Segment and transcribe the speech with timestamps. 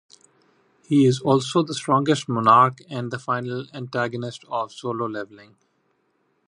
[0.81, 5.57] He is also the strongest Monarch and the final antagonist of Solo Leveling.